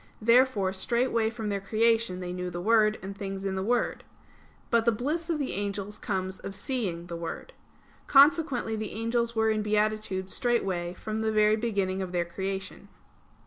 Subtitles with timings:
[0.19, 4.03] Therefore straightway from their creation they knew the Word, and things in the Word.
[4.71, 7.53] But the bliss of the angels comes of seeing the Word.
[8.07, 12.87] Consequently the angels were in beatitude straightway from the very beginning of their creation.